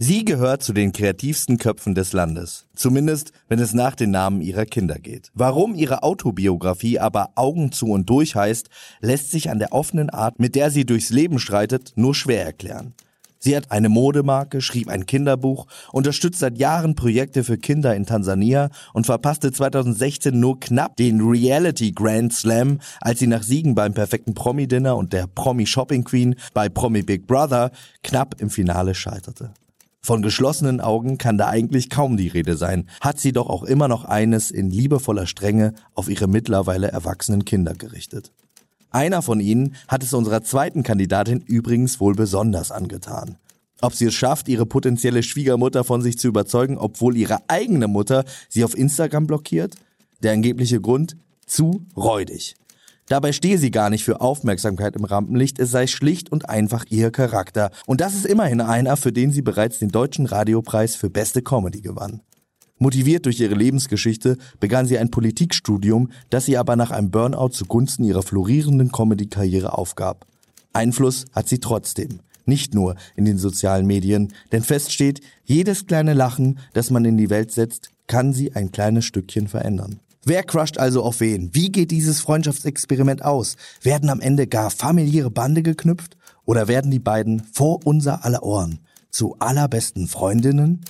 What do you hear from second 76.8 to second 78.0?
man in die Welt setzt,